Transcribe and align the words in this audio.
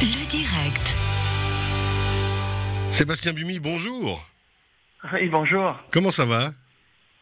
Le 0.00 0.26
direct. 0.28 0.96
Sébastien 2.88 3.32
Bumi, 3.32 3.58
bonjour. 3.58 4.26
Oui, 5.12 5.28
bonjour. 5.28 5.76
Comment 5.90 6.10
ça 6.10 6.24
va? 6.24 6.52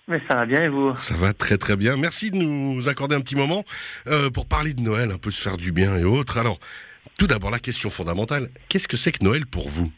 Mais 0.09 0.21
ça 0.29 0.35
va 0.35 0.47
bien 0.47 0.63
et 0.63 0.69
vous? 0.69 0.95
Ça 0.97 1.15
va 1.15 1.33
très 1.33 1.59
très 1.59 1.77
bien. 1.77 1.97
Merci 1.97 2.31
de 2.31 2.37
nous 2.37 2.89
accorder 2.89 3.15
un 3.15 3.21
petit 3.21 3.37
moment 3.37 3.65
euh, 4.07 4.31
pour 4.31 4.47
parler 4.49 4.75
de 4.75 4.81
Noël, 4.81 5.11
un 5.11 5.19
peu 5.19 5.31
se 5.31 5.41
faire 5.41 5.57
du 5.57 5.73
bien 5.73 5.97
et 5.97 6.05
autres. 6.05 6.39
Alors, 6.39 6.59
tout 7.19 7.27
d'abord 7.27 7.51
la 7.51 7.59
question 7.59 7.91
fondamentale, 7.91 8.49
qu'est-ce 8.69 8.89
que 8.89 8.97
c'est 8.97 9.13
que 9.13 9.25
Noël 9.25 9.47
pour 9.47 9.69
vous? 9.69 9.93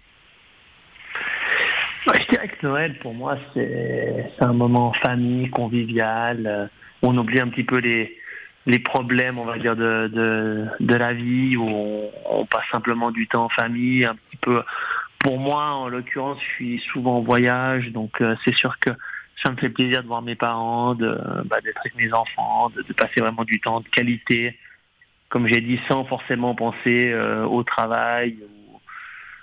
Ouais, 2.07 2.21
Je 2.21 2.29
dirais 2.35 2.49
que 2.49 2.67
Noël, 2.67 2.99
pour 2.99 3.15
moi, 3.15 3.39
c'est 3.55 4.27
un 4.41 4.53
moment 4.53 4.89
en 4.89 4.93
famille, 4.95 5.49
convivial. 5.51 6.47
euh, 6.47 6.67
On 7.03 7.17
oublie 7.17 7.41
un 7.41 7.49
petit 7.49 7.65
peu 7.65 7.79
les, 7.79 8.17
les 8.67 8.79
problèmes, 8.79 9.39
on 9.39 9.45
va 9.45 9.59
dire, 9.59 9.77
de, 9.77 10.09
de, 10.09 10.67
de 10.81 10.95
la 10.95 11.13
vie, 11.13 11.57
où 11.57 11.69
on, 11.69 12.11
on 12.27 12.46
passe 12.46 12.64
simplement 12.71 13.11
du 13.11 13.27
temps 13.27 13.45
en 13.45 13.49
famille, 13.49 14.04
un 14.04 14.14
petit 14.14 14.39
peu. 14.39 14.63
Pour 15.18 15.39
moi, 15.39 15.73
en 15.73 15.89
l'occurrence, 15.89 16.39
je 16.40 16.54
suis 16.54 16.79
souvent 16.93 17.18
en 17.18 17.23
voyage, 17.23 17.90
donc 17.93 18.21
euh, 18.21 18.37
c'est 18.45 18.54
sûr 18.54 18.79
que 18.79 18.90
ça 19.43 19.50
me 19.50 19.57
fait 19.57 19.68
plaisir 19.68 20.03
de 20.03 20.09
voir 20.09 20.23
mes 20.23 20.35
parents, 20.37 20.95
de 20.95 21.18
bah, 21.45 21.61
d'être 21.63 21.79
avec 21.81 21.96
mes 21.96 22.13
enfants, 22.13 22.71
de, 22.71 22.82
de 22.82 22.93
passer 22.93 23.21
vraiment 23.21 23.45
du 23.45 23.61
temps 23.61 23.81
de 23.81 23.89
qualité, 23.89 24.59
comme 25.29 25.46
j'ai 25.46 25.61
dit, 25.61 25.81
sans 25.89 26.04
forcément 26.04 26.54
penser 26.54 27.11
euh, 27.12 27.45
au 27.45 27.62
travail 27.65 28.39
ou 28.43 28.81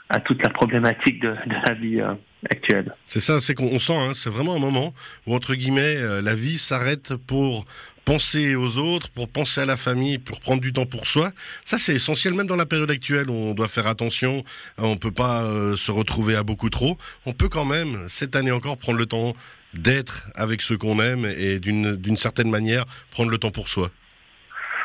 à 0.09 0.19
toute 0.19 0.41
la 0.41 0.49
problématique 0.49 1.21
de, 1.21 1.31
de 1.31 1.55
la 1.67 1.73
vie 1.73 2.01
euh, 2.01 2.13
actuelle. 2.49 2.95
C'est 3.05 3.19
ça, 3.19 3.39
c'est 3.41 3.53
qu'on 3.53 3.67
on 3.67 3.79
sent, 3.79 3.95
hein, 3.95 4.11
c'est 4.13 4.29
vraiment 4.29 4.55
un 4.55 4.59
moment 4.59 4.93
où, 5.27 5.35
entre 5.35 5.55
guillemets, 5.55 5.97
euh, 5.97 6.21
la 6.21 6.33
vie 6.33 6.57
s'arrête 6.57 7.15
pour 7.15 7.65
penser 8.03 8.55
aux 8.55 8.77
autres, 8.77 9.09
pour 9.11 9.29
penser 9.29 9.61
à 9.61 9.65
la 9.65 9.77
famille, 9.77 10.17
pour 10.17 10.39
prendre 10.39 10.61
du 10.61 10.73
temps 10.73 10.87
pour 10.87 11.05
soi. 11.05 11.31
Ça, 11.65 11.77
c'est 11.77 11.93
essentiel, 11.93 12.33
même 12.33 12.47
dans 12.47 12.55
la 12.55 12.65
période 12.65 12.89
actuelle, 12.89 13.29
où 13.29 13.33
on 13.33 13.53
doit 13.53 13.67
faire 13.67 13.87
attention, 13.87 14.43
on 14.77 14.97
peut 14.97 15.11
pas 15.11 15.43
euh, 15.43 15.75
se 15.75 15.91
retrouver 15.91 16.35
à 16.35 16.43
beaucoup 16.43 16.69
trop. 16.69 16.97
On 17.25 17.33
peut 17.33 17.49
quand 17.49 17.65
même, 17.65 18.05
cette 18.09 18.35
année 18.35 18.51
encore, 18.51 18.77
prendre 18.77 18.97
le 18.97 19.05
temps 19.05 19.33
d'être 19.73 20.29
avec 20.35 20.61
ceux 20.61 20.77
qu'on 20.77 20.99
aime 20.99 21.25
et 21.25 21.59
d'une 21.59 21.95
d'une 21.95 22.17
certaine 22.17 22.49
manière, 22.49 22.85
prendre 23.11 23.29
le 23.29 23.37
temps 23.37 23.51
pour 23.51 23.69
soi. 23.69 23.89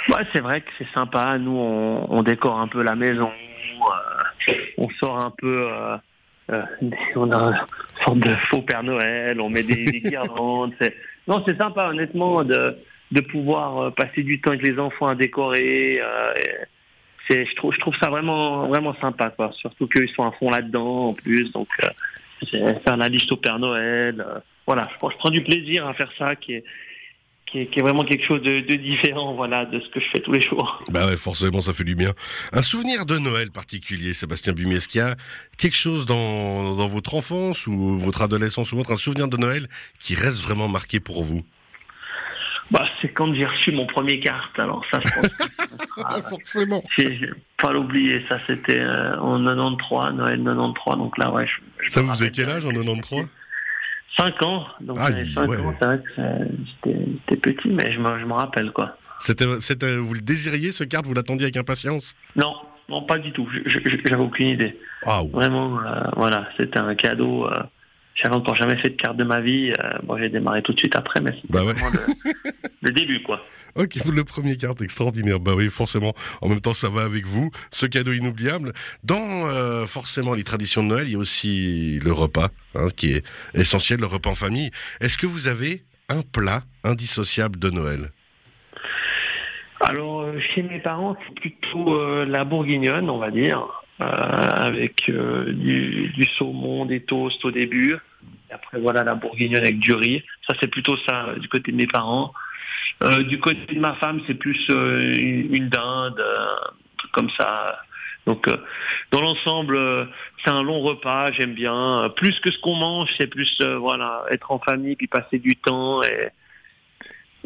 Ouais, 0.08 0.22
c'est 0.32 0.40
vrai 0.40 0.60
que 0.60 0.70
c'est 0.78 0.86
sympa. 0.94 1.38
Nous, 1.38 1.56
on, 1.56 2.06
on 2.08 2.22
décore 2.22 2.60
un 2.60 2.68
peu 2.68 2.82
la 2.82 2.94
maison, 2.94 3.30
euh, 3.30 4.52
on 4.78 4.88
sort 5.00 5.18
un 5.20 5.32
peu. 5.36 5.68
Euh, 6.50 6.62
on 7.16 7.32
a 7.32 7.48
une 7.50 8.04
sorte 8.04 8.18
de 8.20 8.34
faux 8.48 8.62
Père 8.62 8.82
Noël, 8.82 9.40
on 9.40 9.48
met 9.50 9.62
des, 9.62 9.84
des 9.86 10.00
guirlandes. 10.00 10.74
Non, 11.26 11.42
c'est 11.46 11.56
sympa, 11.58 11.88
honnêtement, 11.88 12.44
de, 12.44 12.76
de 13.10 13.20
pouvoir 13.20 13.78
euh, 13.78 13.90
passer 13.90 14.22
du 14.22 14.40
temps 14.40 14.50
avec 14.50 14.62
les 14.62 14.78
enfants 14.78 15.08
à 15.08 15.14
décorer. 15.14 16.00
euh, 16.00 16.32
c'est, 17.28 17.44
je 17.44 17.56
trouve, 17.56 17.74
je 17.74 17.80
trouve 17.80 17.96
ça 17.96 18.08
vraiment, 18.08 18.68
vraiment 18.68 18.94
sympa, 19.00 19.30
quoi. 19.30 19.50
Surtout 19.52 19.88
qu'ils 19.88 20.08
sont 20.10 20.24
à 20.24 20.30
fond 20.32 20.50
là-dedans, 20.50 21.08
en 21.08 21.12
plus. 21.14 21.50
Donc, 21.52 21.68
euh, 21.82 21.88
c'est 22.50 22.82
faire 22.84 22.96
la 22.96 23.08
liste 23.08 23.32
au 23.32 23.36
Père 23.36 23.58
Noël. 23.58 24.20
euh, 24.20 24.38
voilà, 24.66 24.88
je 24.92 25.08
je 25.10 25.16
prends 25.16 25.30
du 25.30 25.42
plaisir 25.42 25.86
à 25.86 25.94
faire 25.94 26.12
ça, 26.16 26.36
qui 26.36 26.54
est, 26.54 26.64
qui 27.46 27.60
est, 27.60 27.66
qui 27.66 27.78
est 27.78 27.82
vraiment 27.82 28.04
quelque 28.04 28.24
chose 28.24 28.42
de, 28.42 28.60
de 28.60 28.74
différent, 28.74 29.34
voilà, 29.34 29.64
de 29.66 29.78
ce 29.80 29.88
que 29.88 30.00
je 30.00 30.06
fais 30.10 30.20
tous 30.20 30.32
les 30.32 30.40
jours. 30.42 30.82
Bah 30.90 31.06
ouais, 31.06 31.16
forcément, 31.16 31.60
ça 31.60 31.72
fait 31.72 31.84
du 31.84 31.94
bien. 31.94 32.12
Un 32.52 32.62
souvenir 32.62 33.06
de 33.06 33.18
Noël 33.18 33.50
particulier, 33.52 34.12
Sébastien 34.14 34.52
Bumi, 34.52 34.74
est-ce 34.74 34.88
qu'il 34.88 35.00
y 35.00 35.04
a 35.04 35.14
quelque 35.58 35.76
chose 35.76 36.06
dans, 36.06 36.74
dans 36.74 36.88
votre 36.88 37.14
enfance 37.14 37.66
ou 37.66 37.98
votre 37.98 38.22
adolescence 38.22 38.72
ou 38.72 38.78
autre, 38.80 38.92
un 38.92 38.96
souvenir 38.96 39.28
de 39.28 39.36
Noël 39.36 39.68
qui 40.00 40.14
reste 40.16 40.42
vraiment 40.42 40.68
marqué 40.68 40.98
pour 41.00 41.22
vous? 41.22 41.42
Bah, 42.72 42.84
c'est 43.00 43.10
quand 43.12 43.32
j'ai 43.32 43.46
reçu 43.46 43.70
mon 43.70 43.86
premier 43.86 44.18
carte. 44.18 44.58
Alors 44.58 44.84
ça, 44.90 44.98
je 44.98 45.08
pense 45.08 45.28
que 45.28 45.44
ça 45.44 45.64
sera- 45.96 46.22
Forcément. 46.28 46.82
j'ai 46.98 47.30
pas 47.58 47.70
l'oublier. 47.72 48.20
Ça, 48.22 48.40
c'était 48.44 48.80
euh, 48.80 49.16
en 49.20 49.38
93, 49.44 50.14
Noël 50.16 50.42
93. 50.42 50.96
Donc 50.98 51.16
là, 51.16 51.30
ouais. 51.30 51.46
Je, 51.46 51.84
je 51.86 51.90
Ça 51.92 52.02
vous 52.02 52.10
faisait 52.10 52.30
quel 52.32 52.48
âge 52.50 52.66
en 52.66 52.70
93 52.70 53.26
5 54.16 54.42
ans. 54.42 54.66
Donc 54.80 54.98
Aïe, 54.98 55.12
j'avais 55.12 55.24
5 55.24 55.48
ouais. 55.48 55.56
ans, 55.58 55.74
c'est 55.78 55.84
vrai 55.84 56.02
que 56.02 56.22
j'étais 56.84 57.36
petit, 57.36 57.68
mais 57.68 57.92
je 57.92 57.98
me, 58.00 58.18
je 58.18 58.24
me 58.24 58.32
rappelle 58.32 58.70
quoi. 58.72 58.96
C'était, 59.18 59.96
vous 59.96 60.14
le 60.14 60.20
désiriez 60.20 60.72
ce 60.72 60.84
carte, 60.84 61.06
vous 61.06 61.14
l'attendiez 61.14 61.44
avec 61.44 61.56
impatience? 61.56 62.14
Non, 62.34 62.54
non, 62.88 63.02
pas 63.02 63.18
du 63.18 63.32
tout. 63.32 63.48
J'avais 63.64 64.14
aucune 64.16 64.48
idée. 64.48 64.78
Ah. 65.04 65.22
Vraiment, 65.32 65.80
euh, 65.80 66.02
voilà, 66.16 66.48
c'était 66.58 66.78
un 66.78 66.94
cadeau. 66.94 67.46
Euh, 67.46 67.62
j'avais 68.16 68.34
encore 68.34 68.56
jamais 68.56 68.76
fait 68.76 68.90
de 68.90 68.96
carte 68.96 69.16
de 69.16 69.24
ma 69.24 69.40
vie. 69.40 69.72
Euh, 69.72 69.98
bon, 70.02 70.18
j'ai 70.18 70.28
démarré 70.28 70.62
tout 70.62 70.72
de 70.72 70.78
suite 70.78 70.96
après, 70.96 71.20
mais 71.20 71.32
c'était 71.32 71.48
Bah 71.52 71.64
ouais. 71.64 71.74
le, 71.74 72.32
le 72.82 72.92
début, 72.92 73.22
quoi. 73.22 73.40
Ok, 73.76 73.96
le 74.10 74.24
premier 74.24 74.56
carte 74.56 74.80
extraordinaire. 74.80 75.38
Bah 75.38 75.52
oui, 75.54 75.68
forcément. 75.68 76.14
En 76.40 76.48
même 76.48 76.62
temps, 76.62 76.72
ça 76.72 76.88
va 76.88 77.02
avec 77.02 77.26
vous. 77.26 77.50
Ce 77.70 77.84
cadeau 77.84 78.12
inoubliable. 78.12 78.72
Dans 79.04 79.20
euh, 79.20 79.84
forcément 79.84 80.32
les 80.32 80.44
traditions 80.44 80.82
de 80.82 80.88
Noël, 80.88 81.06
il 81.06 81.12
y 81.12 81.14
a 81.14 81.18
aussi 81.18 81.98
le 82.02 82.10
repas, 82.10 82.48
hein, 82.74 82.88
qui 82.96 83.12
est 83.12 83.22
essentiel, 83.52 84.00
le 84.00 84.06
repas 84.06 84.30
en 84.30 84.34
famille. 84.34 84.70
Est-ce 85.02 85.18
que 85.18 85.26
vous 85.26 85.46
avez 85.48 85.84
un 86.08 86.22
plat 86.22 86.62
indissociable 86.84 87.58
de 87.58 87.68
Noël? 87.68 88.08
Alors, 89.80 90.22
euh, 90.22 90.40
chez 90.54 90.62
mes 90.62 90.80
parents, 90.80 91.14
c'est 91.28 91.34
plutôt 91.38 91.94
euh, 92.00 92.24
la 92.24 92.44
bourguignonne, 92.46 93.10
on 93.10 93.18
va 93.18 93.30
dire, 93.30 93.84
avec 93.98 95.08
euh, 95.08 95.52
du, 95.52 96.08
du 96.08 96.24
saumon, 96.36 96.84
des 96.84 97.00
toasts 97.00 97.44
au 97.44 97.50
début. 97.50 97.96
Et 98.50 98.52
après, 98.52 98.78
voilà, 98.78 99.04
la 99.04 99.14
bourguignonne 99.14 99.62
avec 99.62 99.78
du 99.78 99.92
riz. 99.92 100.22
Ça, 100.46 100.54
c'est 100.60 100.68
plutôt 100.68 100.96
ça, 100.98 101.26
euh, 101.28 101.38
du 101.38 101.48
côté 101.48 101.72
de 101.72 101.76
mes 101.76 101.86
parents. 101.86 102.32
Euh, 103.02 103.22
du 103.22 103.38
côté 103.38 103.74
de 103.74 103.80
ma 103.80 103.94
femme, 103.94 104.20
c'est 104.26 104.34
plus 104.34 104.66
euh, 104.70 105.12
une, 105.18 105.68
dinde, 105.68 106.20
euh, 106.20 106.54
un 106.54 106.96
truc 106.98 107.12
comme 107.12 107.30
ça. 107.30 107.78
Donc, 108.26 108.48
euh, 108.48 108.56
dans 109.12 109.20
l'ensemble, 109.20 109.76
euh, 109.76 110.04
c'est 110.44 110.50
un 110.50 110.62
long 110.62 110.80
repas, 110.80 111.30
j'aime 111.32 111.54
bien. 111.54 112.02
Euh, 112.02 112.08
Plus 112.08 112.38
que 112.40 112.50
ce 112.50 112.58
qu'on 112.58 112.74
mange, 112.74 113.08
c'est 113.16 113.28
plus, 113.28 113.56
euh, 113.62 113.76
voilà, 113.78 114.24
être 114.30 114.50
en 114.50 114.58
famille, 114.58 114.96
puis 114.96 115.06
passer 115.06 115.38
du 115.38 115.56
temps 115.56 116.02
et 116.02 116.28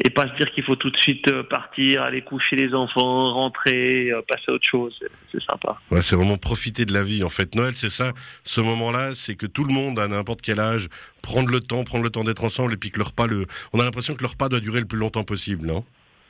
et 0.03 0.09
pas 0.09 0.27
se 0.27 0.33
dire 0.33 0.51
qu'il 0.51 0.63
faut 0.63 0.75
tout 0.75 0.89
de 0.89 0.97
suite 0.97 1.27
euh, 1.29 1.43
partir, 1.43 2.01
aller 2.01 2.21
coucher 2.21 2.55
les 2.55 2.73
enfants, 2.73 3.33
rentrer, 3.33 4.11
euh, 4.11 4.21
passer 4.27 4.45
à 4.49 4.53
autre 4.53 4.67
chose. 4.67 4.97
C'est- 5.31 5.39
sympa. 5.49 5.79
Ouais, 5.89 6.01
c'est 6.01 6.15
vraiment 6.15 6.37
profiter 6.37 6.85
de 6.85 6.93
la 6.93 7.03
vie. 7.03 7.23
En 7.23 7.29
fait, 7.29 7.55
Noël, 7.55 7.75
c'est 7.75 7.89
ça. 7.89 8.11
Ce 8.43 8.61
moment-là, 8.61 9.15
c'est 9.15 9.35
que 9.35 9.45
tout 9.45 9.63
le 9.63 9.73
monde, 9.73 9.97
à 9.99 10.07
n'importe 10.07 10.41
quel 10.41 10.59
âge, 10.59 10.87
prendre 11.21 11.49
le 11.49 11.59
temps, 11.59 11.83
prendre 11.83 12.03
le 12.03 12.09
temps 12.09 12.23
d'être 12.23 12.43
ensemble, 12.43 12.73
et 12.73 12.77
puis 12.77 12.91
que 12.91 12.97
le 12.99 13.05
repas, 13.05 13.27
le... 13.27 13.45
on 13.73 13.79
a 13.79 13.83
l'impression 13.83 14.13
que 14.15 14.21
le 14.21 14.27
repas 14.27 14.49
doit 14.49 14.59
durer 14.59 14.79
le 14.79 14.85
plus 14.85 14.99
longtemps 14.99 15.23
possible, 15.23 15.65
non? 15.65 15.85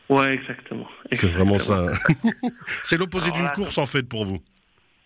Ouais, 0.09 0.33
exactement. 0.33 0.87
C'est 1.11 1.29
vraiment 1.29 1.57
ça. 1.57 1.87
c'est 2.83 2.97
l'opposé 2.97 3.31
d'une 3.31 3.49
course, 3.51 3.77
en 3.77 3.85
fait, 3.85 4.03
pour 4.03 4.25
vous. 4.25 4.41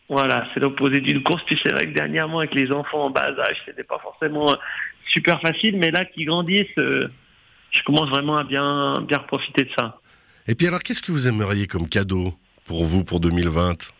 Voilà, 0.09 0.47
c'est 0.53 0.59
l'opposé 0.59 0.99
d'une 0.99 1.23
course. 1.23 1.43
Puis 1.45 1.59
c'est 1.63 1.71
vrai 1.71 1.85
que 1.85 1.93
dernièrement, 1.93 2.39
avec 2.39 2.53
les 2.53 2.71
enfants 2.71 3.05
en 3.05 3.09
bas 3.09 3.33
âge, 3.39 3.57
c'était 3.65 3.83
pas 3.83 3.99
forcément 3.99 4.51
euh, 4.51 4.55
super 5.07 5.41
facile, 5.41 5.77
mais 5.77 5.91
là, 5.91 6.05
qui 6.05 6.25
grandissent, 6.25 6.77
euh, 6.77 7.09
je 7.77 7.83
commence 7.83 8.09
vraiment 8.09 8.37
à 8.37 8.43
bien, 8.43 8.95
bien 9.07 9.19
profiter 9.19 9.65
de 9.65 9.69
ça. 9.77 9.99
Et 10.47 10.55
puis 10.55 10.67
alors, 10.67 10.79
qu'est-ce 10.81 11.01
que 11.01 11.11
vous 11.11 11.27
aimeriez 11.27 11.67
comme 11.67 11.87
cadeau 11.87 12.33
pour 12.65 12.85
vous 12.85 13.03
pour 13.03 13.19
2020 13.19 13.91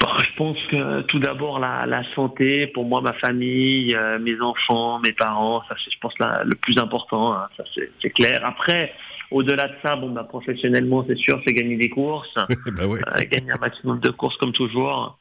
Bon, 0.00 0.08
je 0.22 0.32
pense 0.36 0.58
que 0.70 1.00
tout 1.02 1.18
d'abord 1.18 1.58
la, 1.58 1.84
la 1.86 2.02
santé, 2.14 2.68
pour 2.68 2.84
moi, 2.84 3.00
ma 3.00 3.12
famille, 3.14 3.94
euh, 3.96 4.18
mes 4.20 4.40
enfants, 4.40 5.00
mes 5.00 5.12
parents, 5.12 5.62
ça 5.68 5.74
c'est, 5.84 5.90
je 5.92 5.98
pense, 5.98 6.12
la- 6.20 6.42
le 6.44 6.54
plus 6.54 6.78
important. 6.78 7.32
hein, 7.34 7.48
ça 7.56 7.64
c'est, 7.74 8.10
clair. 8.10 8.40
Après, 8.44 8.92
au-delà 9.32 9.66
de 9.68 9.74
ça, 9.82 9.96
bon, 9.96 10.10
bah, 10.10 10.22
professionnellement, 10.24 11.04
c'est 11.08 11.16
sûr, 11.18 11.40
c'est 11.44 11.52
gagner 11.52 11.76
des 11.76 11.88
courses, 11.90 12.32
Bah 12.72 12.86
ouais. 12.86 13.00
euh, 13.08 13.22
gagner 13.28 13.50
un 13.52 13.58
maximum 13.58 13.98
de 13.98 14.10
courses 14.10 14.36
comme 14.36 14.52
toujours. 14.52 15.18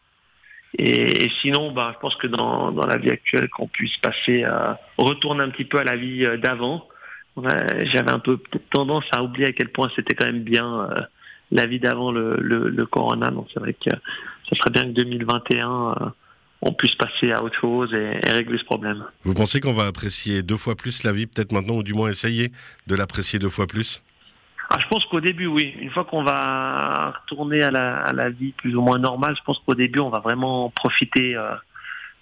Et, 0.77 1.29
sinon, 1.41 1.71
bah, 1.71 1.91
je 1.95 1.99
pense 1.99 2.15
que 2.15 2.27
dans, 2.27 2.71
dans 2.71 2.85
la 2.85 2.97
vie 2.97 3.09
actuelle, 3.09 3.49
qu'on 3.49 3.67
puisse 3.67 3.97
passer, 3.97 4.43
euh, 4.43 4.73
retourner 4.97 5.43
un 5.43 5.49
petit 5.49 5.65
peu 5.65 5.79
à 5.79 5.83
la 5.83 5.95
vie 5.95 6.25
euh, 6.25 6.37
d'avant. 6.37 6.87
J'avais 7.83 8.09
un 8.09 8.19
peu 8.19 8.39
tendance 8.71 9.05
à 9.11 9.21
oublier 9.23 9.47
à 9.47 9.51
quel 9.51 9.69
point 9.69 9.89
c'était 9.95 10.15
quand 10.15 10.25
même 10.25 10.41
bien 10.41 10.89
euh, 10.89 11.01
la 11.51 11.65
vie 11.67 11.79
d'avant 11.79 12.11
le, 12.11 12.35
le, 12.39 12.69
le 12.69 12.85
corona. 12.85 13.29
Donc 13.29 13.47
c'est 13.53 13.59
vrai 13.59 13.73
que 13.73 13.91
ça 14.49 14.55
serait 14.55 14.71
bien 14.71 14.83
que 14.83 14.99
2021, 14.99 15.69
euh, 15.69 16.05
on 16.61 16.73
puisse 16.73 16.95
passer 16.95 17.31
à 17.31 17.43
autre 17.43 17.59
chose 17.59 17.93
et 17.93 18.19
régler 18.31 18.57
ce 18.57 18.65
problème. 18.65 19.03
Vous 19.23 19.33
pensez 19.33 19.59
qu'on 19.59 19.73
va 19.73 19.85
apprécier 19.85 20.41
deux 20.41 20.57
fois 20.57 20.75
plus 20.75 21.03
la 21.03 21.11
vie, 21.11 21.27
peut-être 21.27 21.51
maintenant, 21.51 21.75
ou 21.75 21.83
du 21.83 21.93
moins 21.93 22.09
essayer 22.09 22.51
de 22.87 22.95
l'apprécier 22.95 23.39
deux 23.39 23.49
fois 23.49 23.67
plus? 23.67 24.01
Ah, 24.69 24.79
je 24.81 24.87
pense 24.87 25.05
qu'au 25.05 25.21
début, 25.21 25.47
oui. 25.47 25.75
Une 25.79 25.89
fois 25.91 26.03
qu'on 26.03 26.23
va 26.23 27.13
retourner 27.21 27.63
à 27.63 27.71
la, 27.71 28.29
vie 28.29 28.51
plus 28.51 28.75
ou 28.75 28.81
moins 28.81 28.97
normale, 28.97 29.35
je 29.37 29.43
pense 29.43 29.59
qu'au 29.65 29.75
début, 29.75 29.99
on 29.99 30.09
va 30.09 30.19
vraiment 30.19 30.69
profiter 30.71 31.35
euh, 31.35 31.51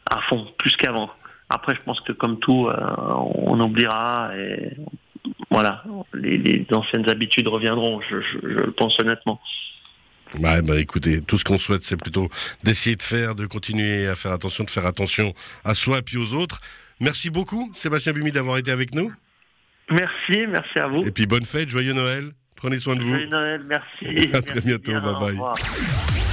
à 0.10 0.22
fond, 0.22 0.48
plus 0.58 0.76
qu'avant. 0.76 1.10
Après, 1.50 1.76
je 1.76 1.82
pense 1.82 2.00
que 2.02 2.12
comme 2.12 2.40
tout, 2.40 2.68
euh, 2.68 2.76
on 3.36 3.60
oubliera 3.60 4.32
et 4.38 4.78
voilà, 5.50 5.84
les, 6.14 6.66
anciennes 6.72 7.10
habitudes 7.10 7.48
reviendront, 7.48 8.02
je 8.02 8.18
le 8.44 8.72
pense 8.72 9.00
honnêtement. 9.00 9.40
Bah, 10.40 10.62
bah 10.62 10.80
écoutez, 10.80 11.22
tout 11.22 11.38
ce 11.38 11.44
qu'on 11.44 11.58
souhaite, 11.58 11.84
c'est 11.84 11.98
plutôt 11.98 12.30
d'essayer 12.64 12.96
de 12.96 13.02
faire, 13.02 13.36
de 13.36 13.46
continuer 13.46 14.08
à 14.08 14.16
faire 14.16 14.32
attention, 14.32 14.64
de 14.64 14.70
faire 14.70 14.86
attention 14.86 15.34
à 15.64 15.74
soi 15.74 16.00
et 16.00 16.02
puis 16.02 16.18
aux 16.18 16.34
autres. 16.34 16.60
Merci 17.00 17.30
beaucoup, 17.30 17.72
Sébastien 17.74 18.14
Bumi, 18.14 18.32
d'avoir 18.32 18.58
été 18.58 18.72
avec 18.72 18.94
nous. 18.94 19.12
Merci, 19.92 20.48
merci 20.48 20.80
à 20.80 20.88
vous. 20.88 21.06
Et 21.06 21.12
puis 21.12 21.28
bonne 21.28 21.46
fête, 21.46 21.70
joyeux 21.70 21.94
Noël. 21.94 22.32
Prenez 22.56 22.78
soin 22.80 22.96
de 22.96 23.02
vous. 23.02 23.10
Joyeux 23.10 23.28
Noël, 23.28 23.62
merci. 23.66 24.30
À 24.34 24.42
très 24.42 24.62
bientôt, 24.62 24.92
bien, 24.92 25.02
bye 25.02 25.36
bye. 25.36 26.25